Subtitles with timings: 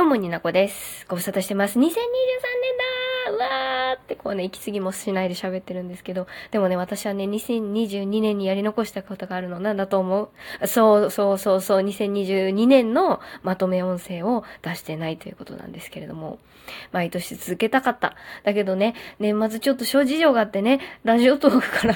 [0.00, 1.04] どうも、になこです。
[1.10, 1.78] ご無沙汰してます。
[1.78, 10.22] 2023年だーうわーってこうね、息継ぎもしないで喋ってるんですけど、でもね、私はね、2022年にやり残したことがあるの、なんだと思
[10.62, 16.38] うそうそうそうそう、2022年のまとめ音声を出してないということなんですけれども、
[16.92, 18.16] 毎年続けたかった。
[18.42, 21.94] だけどね、年末ちょっと諸事情があってね、ラジオトークから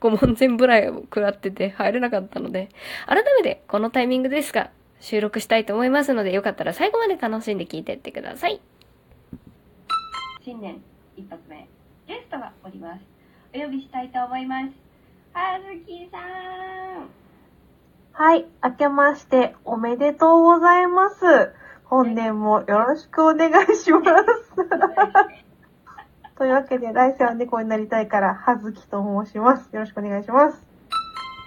[0.00, 2.70] 5問全部らいを食らってて入れなかったので、
[3.06, 4.70] 改めてこのタイミングですが、
[5.00, 8.60] 収録したいと思いますので、よかったら最後まで楽しんで聞いてってください。
[10.44, 10.80] 新年
[11.16, 11.68] 一発目
[12.06, 13.00] ゲストがおります
[13.54, 14.70] お呼びしたいと思います
[15.34, 17.20] はずきさん
[18.12, 18.46] はい。
[18.62, 21.52] 明けましておめでとうございます。
[21.84, 24.04] 本年もよろしくお願いします。
[26.36, 29.70] というわけで、来世は猫になりたいから、はずきと申します。
[29.72, 30.66] よろしくお願いします。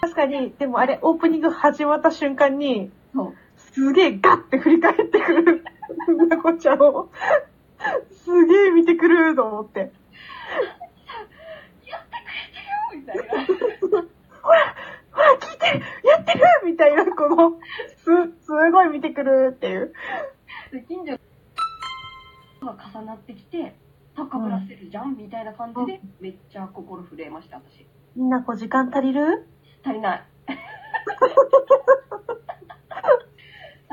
[0.02, 2.92] 確かに、でもあれ、オープニング始まった瞬間に、
[3.74, 5.64] すげえガッて振り返ってくる、
[6.30, 7.10] なこちゃんを。
[8.24, 9.80] すげえ見てくると思って。
[9.80, 9.88] や
[11.98, 12.60] ってくれて
[12.96, 13.24] るみたいな。
[14.42, 14.76] ほら、
[15.12, 15.66] ほら、聞いて
[16.08, 17.60] やってるみたいな、この、
[17.98, 18.06] す、
[18.46, 19.94] すごい見てくるっていう。
[20.72, 21.18] で近所
[22.66, 23.76] が重なってきて
[24.16, 27.86] 高ぶらせるじゃん、みたいな感じでめっちゃ心震えました私。
[28.16, 29.48] みんなこう時間足りる？
[29.84, 30.24] 足りない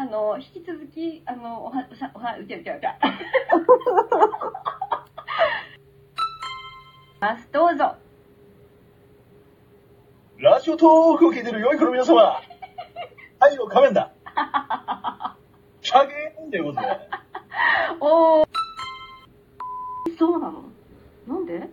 [0.01, 2.97] あの引き続きあのおはおさおはうちゃうちゃうちゃ
[7.21, 7.97] ますどうぞ。
[10.39, 12.41] ラジオトークを聞いてる良い子の皆様、
[13.39, 14.11] 太陽仮面だ。
[15.83, 16.87] シャゲーンということで、
[18.01, 18.49] おー。
[20.19, 20.63] そうなの？
[21.27, 21.69] なんで？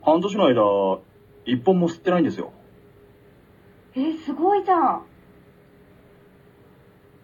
[0.00, 1.00] 半年の間、
[1.44, 2.52] 一本も吸ってないんですよ。
[3.96, 5.04] えー、すごいじゃん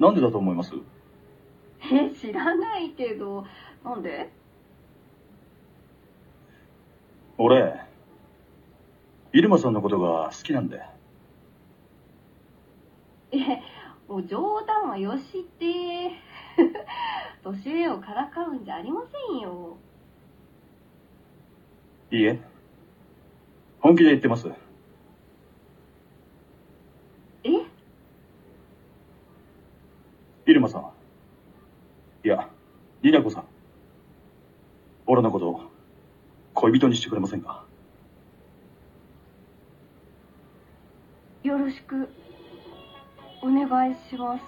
[0.02, 0.72] なんでだと思います？
[1.80, 3.46] えー、知らないけど
[3.84, 4.30] なんで？
[7.38, 7.80] 俺、
[9.32, 10.82] 入間さんのことが好きなんで。
[13.30, 13.38] え
[14.08, 16.10] もう冗談はよして
[17.44, 19.78] 年上をからかうんじゃありませんよ
[22.10, 22.40] いいえ。
[23.80, 24.48] 本気で言ってます。
[27.44, 27.50] え
[30.52, 30.90] 入間さん。
[32.24, 32.50] いや、
[33.02, 33.44] りなこさん。
[35.06, 35.60] 俺のこと、
[36.54, 37.64] 恋人にしてくれませんか？
[41.42, 42.08] よろしく
[43.42, 44.44] お願いします。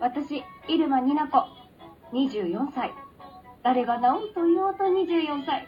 [0.00, 1.38] 私入間にな子。
[2.12, 2.90] 24歳。
[3.62, 5.66] 誰が何と言おうと24歳。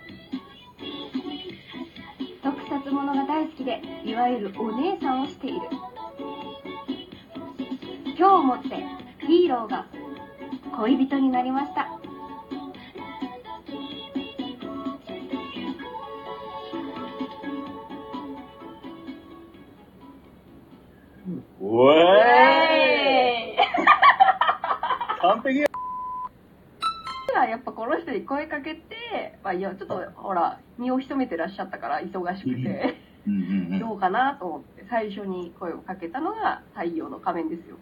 [2.70, 5.58] 特撮ものが大好きでいわゆるお姉さんをしている。
[8.16, 8.68] 今日をもって
[9.26, 9.86] ヒーローが
[10.76, 11.88] 恋人になりました。
[25.20, 25.66] 完璧や
[27.48, 33.72] やっぱこの人に声かけて、まあ、いやちょっとほら身を潜めてらっしゃったから忙しくて、うんうん。
[33.72, 37.76] うん どうかなと思って最初に声をかけたのが太陽の仮面ですよ、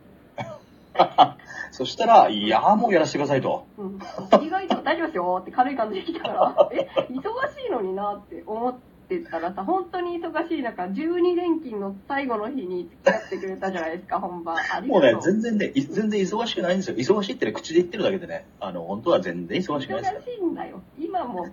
[1.71, 3.67] そしたら、いや、もうやらせてくださいと。
[3.79, 3.99] うん、
[4.43, 7.23] 意外と大丈夫ですよって軽い感じで来たから え忙
[7.55, 16.97] しいのになって思ってたらさ本当に忙しい中12連勤の最後の日に付き合ってくれたじゃないですか 本番ありもうね全然ね、い全然忙しくないんですよ。
[16.97, 20.25] 忙しいってね、口で言ってるだけでね、あの、本当は全然忙しくないですよ忙。
[20.25, 21.47] しいんだよ今も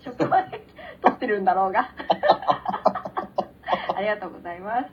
[0.00, 0.64] 職場で
[1.02, 1.90] 撮ってるんだろうが
[3.94, 4.88] ありがとうございます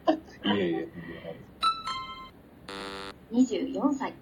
[0.47, 0.88] いえいえ。
[3.31, 4.14] 24歳。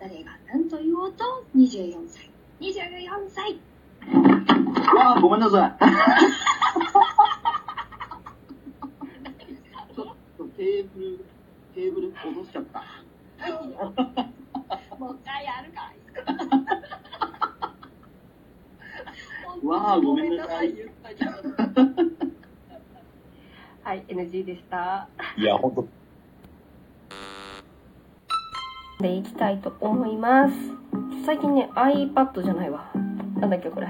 [0.00, 1.24] 誰が何と言おうと
[1.56, 2.30] 24歳。
[2.60, 3.58] 24歳。
[4.98, 5.72] ああ、ごめんなさい。
[9.94, 10.06] ちょっ
[10.38, 11.18] とテーブル、
[11.74, 12.84] テーブル落としちゃった。
[14.96, 15.92] もう一回やるか
[19.66, 20.72] わあ、ごめんなさい。
[23.82, 25.84] はい NG でしたいや、本当
[29.02, 30.54] で、いきたいと思います。
[31.26, 32.92] 最近ね、iPad じゃないわ。
[33.40, 33.88] なんだっけ、これ。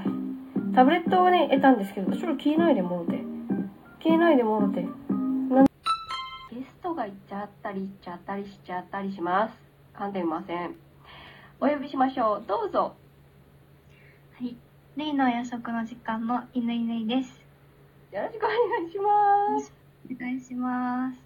[0.75, 3.23] タブレットをね、得たんですけど、ちょっと消えないでもろて。
[4.03, 4.87] 消えないでもろて。
[6.95, 9.55] が行っちゃったりしちゃったりしちゃったりします
[9.99, 10.75] 噛んでみません
[11.61, 12.95] お呼びしましょうどうぞ
[14.43, 14.57] はい。
[14.97, 17.45] レイの夜食の時間の犬犬です。
[18.13, 19.73] よろしくお願いします
[20.11, 21.17] お願いしします。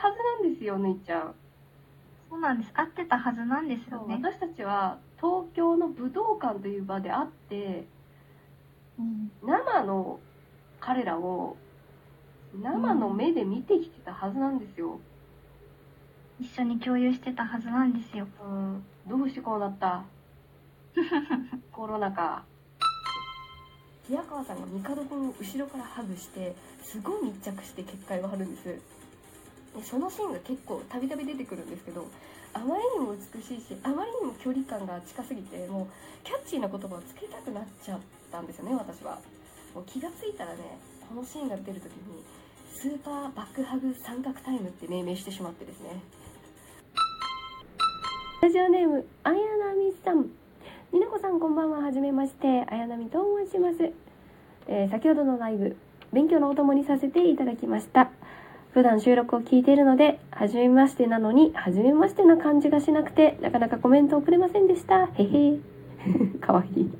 [0.00, 1.34] はずなんですよ、ぬいちゃん。
[2.30, 2.72] そうなんです。
[2.74, 4.14] 合ってたはずなんですよね。
[4.22, 7.86] 私たちは東京の武道館という場で会って、
[8.98, 9.30] うん。
[9.42, 10.20] 生の
[10.80, 11.56] 彼らを
[12.54, 14.98] 生の目で見てきてたはずなんですよ。
[16.40, 18.26] 一緒に共有してたはずなんですよ。
[18.42, 20.04] うん、どうしてこうなった？
[21.72, 22.44] コロナか。
[24.06, 28.64] 平川さんが帝君を後ろからハグして、すごい密着して結界を張るんです。
[28.64, 32.06] でそのシーンが結構たびたび出てくるんですけど、
[32.54, 35.86] あまりにも美しいし、あまりにも距離感が近すぎて、もう
[36.24, 38.00] キャッチーな言葉をつけたくなっちゃっ
[38.32, 39.18] たんですよね、私は。
[39.74, 40.78] もう気がついたらね、
[41.08, 42.22] このシーンが出るときに、
[42.74, 46.02] スーパーバックハグ三角タイムって命名してしまってですね。
[48.42, 50.26] ラジオネーム、あやなみさん。
[50.92, 51.78] みなこさんこんばんは。
[51.78, 52.66] はじめまして。
[52.68, 53.90] あやなみと申します。
[54.68, 55.78] えー先ほどのライブ、
[56.12, 58.10] 勉強のお供にさせていただきました。
[58.72, 65.06] 普段収録を聞いているので、はじめましてなのに、はじめましてな感じがしなくて、なかなかコメント送れませんでした。
[65.06, 65.58] へへ。
[66.42, 66.90] かわいい。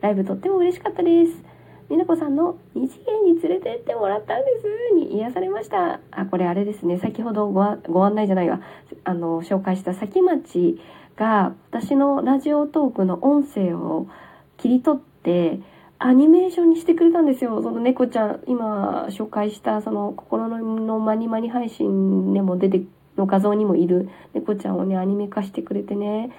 [0.00, 1.45] ライブとっても嬉しかったです。
[1.88, 4.94] みなこさんの二次元に連れてってもらったんです。
[4.96, 6.00] に癒されました。
[6.10, 6.98] あ、これあれですね。
[6.98, 8.60] 先ほどご案内じゃないわ。
[9.04, 10.80] あの、紹介した先町
[11.16, 14.08] が私のラジオトークの音声を
[14.56, 15.60] 切り取って
[15.98, 17.62] アニメーションにしてくれたんですよ。
[17.62, 22.82] その猫ちゃん、今紹介したその心ののマニマニ配信でも出て、
[23.16, 26.32] の画像にもいる猫ちゃんをね、アニメ化してくれてね。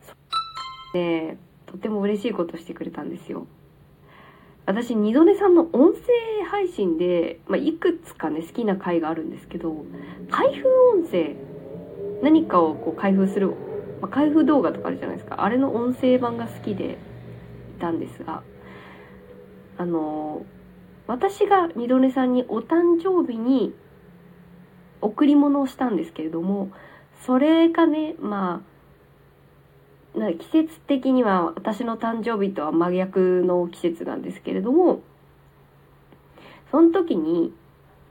[0.00, 0.14] そ
[0.94, 3.46] で、とても嬉しいことしてくれたんですよ。
[4.66, 6.00] 私、二度寝さんの音声
[6.50, 9.84] 配信で、まあ、いくつかね、好きな回があるんですけど、
[10.30, 10.68] 開封
[10.98, 11.36] 音声、
[12.22, 13.50] 何かをこう開封する、
[14.00, 15.44] まあ、開封動画とかあるじゃないですか。
[15.44, 16.98] あれの音声版が好きで
[17.76, 18.42] いたんですが、
[19.78, 20.44] あの、
[21.06, 23.72] 私が二度寝さんにお誕生日に
[25.00, 26.70] 贈り物をしたんですけれども、
[27.24, 28.75] それがね、まあ、
[30.38, 35.00] 季節的には私の誕生日とは真逆の季節なんですけれども、
[36.70, 37.52] その時に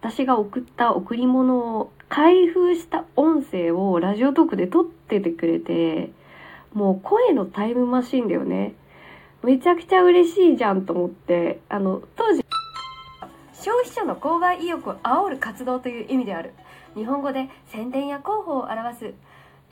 [0.02, 6.12] 私が送った贈り物を開封した音声をラジオトークで撮っててくれて、
[6.74, 8.76] もう声のタイムマシンだよね。
[9.44, 12.44] めちゃくちゃ嬉しいじゃんと思って、あの、当時、
[13.54, 16.54] 消費者の購買意欲を煽る活動という意味である。
[16.96, 19.14] 日本語で宣伝や広報を表す。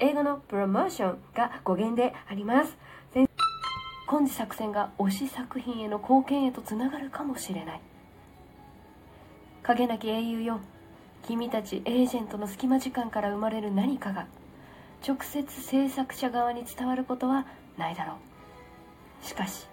[0.04, 2.76] 英語のプロモーションが語源であります。
[4.06, 7.82] 今次作戦が推し作品への貢献へとつながるかもしれない。
[9.64, 10.60] 影なき英雄よ。
[11.26, 14.28] 君たちエージェントの隙間時間から生まれる何かが
[15.08, 17.46] 直接制作者側に伝わることは
[17.78, 18.16] ないだろ
[19.24, 19.68] うしかし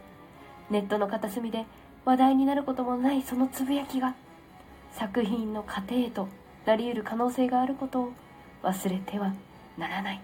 [0.71, 1.67] ネットの片隅で
[2.05, 4.15] 話題になることもないそのつぶやきが
[4.93, 6.29] 作品の過程と
[6.67, 8.13] なり得る可能性があることを
[8.63, 9.35] 忘れては
[9.81, 10.21] ならない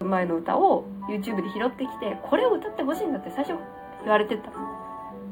[0.00, 3.58] 前の歌を YouTube で拾ってきてこれを歌ってほしいんだって最初
[4.04, 4.50] 言われてた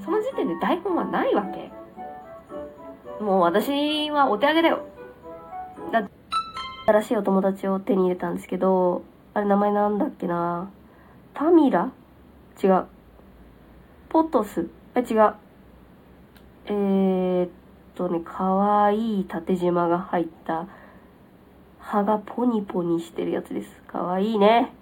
[0.05, 1.71] その時点で台本はないわけ
[3.25, 4.85] もう私はお手上げだよ。
[5.91, 6.11] だって、
[6.87, 10.71] 新しいお友達を手に入れたんですけど、あれ名前なんだっけな
[11.33, 11.93] パミラ？
[12.63, 12.85] 違う。
[14.11, 14.69] ポトス？
[14.95, 15.35] あ、違う。
[16.67, 17.49] えー、っ
[17.95, 20.67] とね、かわいい縦縞が入った、
[21.87, 23.71] 歯がポニポニしてるやつです。
[23.87, 24.73] かわいいね。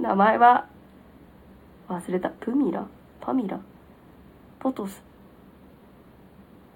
[0.00, 0.66] 名前は、
[1.90, 2.30] 忘れた。
[2.30, 2.86] プミラ？
[3.20, 3.60] パミラ？
[4.58, 5.02] ポトス？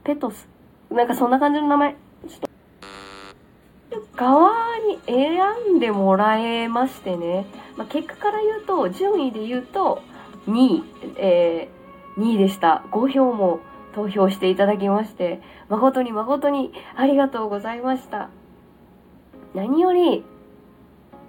[0.04, 0.46] ペトス？
[0.90, 1.96] なんかそんな感じの名前。
[2.28, 4.50] ちょっと、側
[4.86, 7.46] に選んでもらえましてね。
[7.78, 10.02] まあ、結果から言うと、順位で言うと、
[10.46, 10.84] 2位、
[11.16, 12.84] えー、2位でした。
[12.90, 13.60] 5票も
[13.94, 18.28] 投票していただきまして、誠に誠にありがとうございました。
[19.54, 20.24] 何より、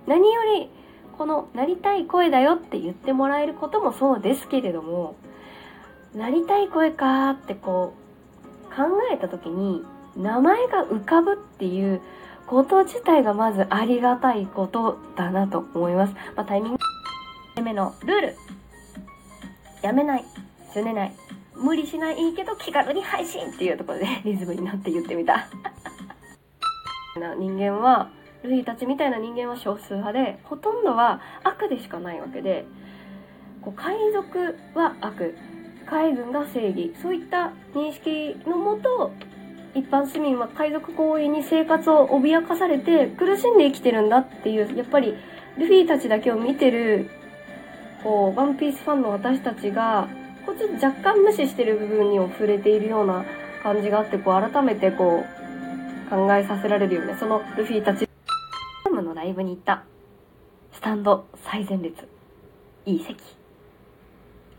[0.08, 0.70] 何より、
[1.18, 5.16] このなりたい声だよって言ってもらえることもそうですけれども、
[6.16, 9.84] なりたい声かーってこう、考えた時に
[10.16, 12.02] 名前が浮かぶっていう
[12.48, 16.14] こと自体がまずありがたいことだなと思います。
[16.36, 16.74] まあ、タイミン
[17.56, 18.36] グ目のルール。
[19.82, 20.26] やめない。
[20.74, 21.16] すねない。
[21.56, 25.48] 無理しないいいけど気軽に配信っていうところでリズムになって言ってみた。
[27.20, 28.12] な人間は、
[28.44, 32.66] ルフィたちみたいな人間は少数派で、ほとんどは悪でしかないわけで、
[33.62, 35.36] こう海賊は悪、
[35.86, 39.12] 海軍が正義そういった認識のもと
[39.74, 45.16] 一般市民は海賊行為に生活を脅かされて苦しんで生きてるんだっていうやっぱり
[45.58, 47.10] ルフィたちだけを見てる
[48.04, 50.08] こうワンピースファンの私たちが
[50.46, 53.26] こうちょっと若干無視してる部分にも触れているような
[53.64, 55.41] 感じがあって、こう改めてこう
[56.12, 57.16] 考えさせられるよね。
[57.18, 58.06] そのルフィたち、
[58.92, 59.86] ムのライブに行った。
[60.74, 62.06] スタンド最前列。
[62.86, 63.18] いい席。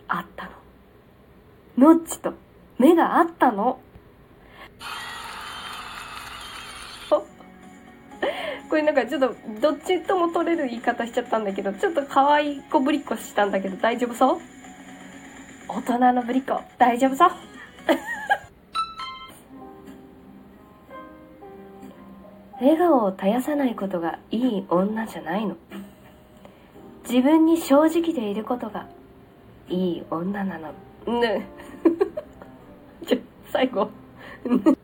[0.08, 1.92] あったの。
[1.94, 2.32] ノッチと
[2.78, 3.78] 目があったの。
[7.10, 7.20] お
[8.70, 14.40] これなんかちょっとどっちとも取れる言い方しちゃったんだけど、ちょっと可愛い子ぶりっこしたんだけど大丈夫そう？
[15.68, 17.30] 大人のぶりっ子大丈夫そう？
[22.62, 25.56] 笑顔を絶やさないことがいい女じゃないの。
[27.08, 28.86] 自分に正直でいることが
[29.68, 31.20] いい女なの。
[31.20, 31.44] ね。
[33.04, 33.18] ちょ、
[33.50, 33.90] 最後。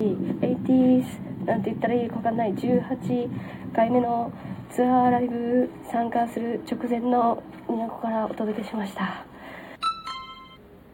[0.00, 3.28] 80s なんて言ったらいいかわかんない18
[3.74, 4.32] 回目の
[4.70, 9.24] ツアーライブ参加する直前の都からお届けしました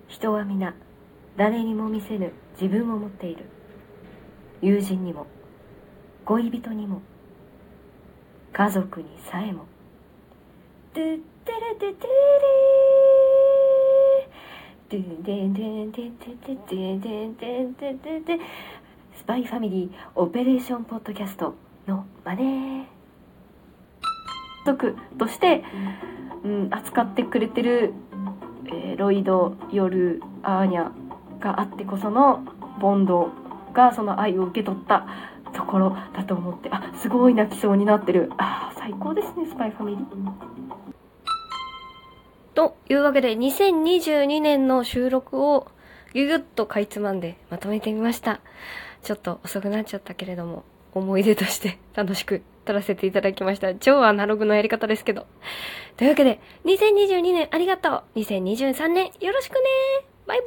[0.09, 0.75] 人は皆
[1.37, 3.47] 誰にも見せぬ自分を持っている
[4.62, 5.26] 友人にも
[6.25, 7.02] 恋人にも
[8.52, 9.66] 家族にさえも
[10.95, 14.31] 「トゥッテレテテレー」
[14.88, 18.40] 「ドゥンデンデンデンデンデンデンデンデンデンデンデン」
[19.19, 21.54] スパイファミリーオペレーションポッドキャスト
[21.88, 22.85] のマネー
[24.64, 25.64] 族として、
[26.45, 27.95] うん、扱ってくれてる、
[28.66, 30.92] えーロイド、ヨル、アーニャ
[31.40, 32.45] があってこその
[32.81, 33.42] ボンド
[33.73, 35.07] がその愛を受け取った
[35.55, 38.31] ところだと思って、あ、すごい泣きそうになってる。
[38.38, 40.07] あー、最高ですね、スパイファミリー。
[42.55, 45.69] というわけで、2022年の収録を
[46.14, 48.41] ギュギュッとかいつまんでまとめてみました。
[49.02, 50.64] ちょっと遅くなっちゃったけれども、
[50.95, 53.75] 思い出として楽しく撮らせていただきました。
[53.75, 55.26] 超アナログのやり方ですけど。
[55.97, 60.12] というわけで、2022年ありがとう !2023 年よろしくね